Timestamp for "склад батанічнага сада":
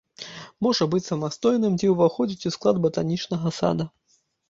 2.59-3.93